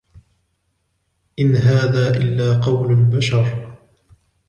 [1.39, 3.77] إن هذا إلا قول البشر